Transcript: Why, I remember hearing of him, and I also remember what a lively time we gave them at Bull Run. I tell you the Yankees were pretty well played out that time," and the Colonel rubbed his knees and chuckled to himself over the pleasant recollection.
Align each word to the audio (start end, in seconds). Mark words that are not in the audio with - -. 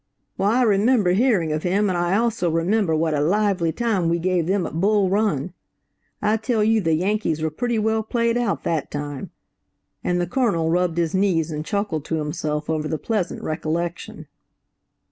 Why, 0.35 0.61
I 0.61 0.61
remember 0.63 1.11
hearing 1.11 1.51
of 1.53 1.61
him, 1.61 1.87
and 1.87 1.95
I 1.95 2.17
also 2.17 2.49
remember 2.49 2.95
what 2.95 3.13
a 3.13 3.21
lively 3.21 3.71
time 3.71 4.09
we 4.09 4.17
gave 4.17 4.47
them 4.47 4.65
at 4.65 4.81
Bull 4.81 5.11
Run. 5.11 5.53
I 6.23 6.37
tell 6.37 6.63
you 6.63 6.81
the 6.81 6.95
Yankees 6.95 7.39
were 7.43 7.51
pretty 7.51 7.77
well 7.77 8.01
played 8.01 8.35
out 8.35 8.63
that 8.63 8.89
time," 8.89 9.29
and 10.03 10.19
the 10.19 10.25
Colonel 10.25 10.71
rubbed 10.71 10.97
his 10.97 11.13
knees 11.13 11.51
and 11.51 11.63
chuckled 11.63 12.03
to 12.05 12.15
himself 12.15 12.67
over 12.67 12.87
the 12.87 12.97
pleasant 12.97 13.43
recollection. 13.43 14.25